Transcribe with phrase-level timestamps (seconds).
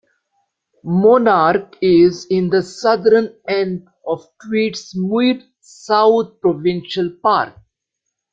[0.83, 7.53] Monarch is in the southern end of Tweedsmuir South Provincial Park.